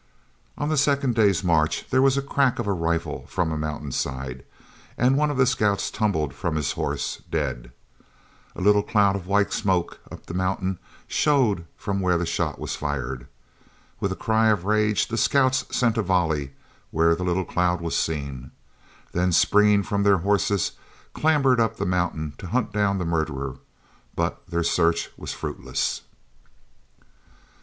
On 0.57 0.69
the 0.69 0.77
second 0.79 1.13
day's 1.13 1.43
march 1.43 1.87
there 1.91 2.01
was 2.01 2.15
the 2.15 2.23
crack 2.23 2.57
of 2.57 2.65
a 2.65 2.73
rifle 2.73 3.27
from 3.27 3.51
a 3.51 3.55
mountainside, 3.55 4.43
and 4.97 5.15
one 5.15 5.29
of 5.29 5.37
the 5.37 5.45
scouts 5.45 5.91
tumbled 5.91 6.33
from 6.33 6.55
his 6.55 6.71
horse 6.71 7.21
dead. 7.29 7.71
A 8.55 8.61
little 8.61 8.81
cloud 8.81 9.15
of 9.15 9.53
smoke 9.53 9.99
up 10.11 10.25
the 10.25 10.33
mountain 10.33 10.79
showed 11.05 11.67
from 11.77 11.99
where 11.99 12.17
the 12.17 12.25
shot 12.25 12.57
was 12.57 12.75
fired. 12.75 13.27
With 13.99 14.11
a 14.11 14.15
cry 14.15 14.47
of 14.49 14.65
rage 14.65 15.07
the 15.07 15.19
scouts 15.19 15.65
sent 15.69 15.99
a 15.99 16.01
volley 16.01 16.53
where 16.89 17.13
the 17.13 17.23
little 17.23 17.45
cloud 17.45 17.79
was 17.79 17.95
seen, 17.95 18.49
then 19.11 19.31
springing 19.31 19.83
from 19.83 20.01
their 20.01 20.17
horses, 20.25 20.71
clambered 21.13 21.59
up 21.59 21.77
the 21.77 21.85
mountain 21.85 22.33
to 22.39 22.47
hunt 22.47 22.73
down 22.73 22.97
the 22.97 23.05
murderer; 23.05 23.57
but 24.15 24.41
their 24.49 24.63
search 24.63 25.11
was 25.15 25.31
fruitless. 25.31 26.01